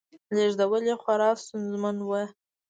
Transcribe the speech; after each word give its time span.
لېږدول 0.35 0.83
یې 0.89 0.95
خورا 1.01 1.29
ستونزمن 1.43 1.95
و 2.03 2.09